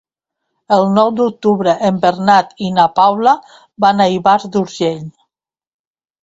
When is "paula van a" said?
3.01-4.09